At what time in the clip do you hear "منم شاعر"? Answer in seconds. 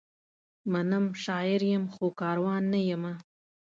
0.71-1.61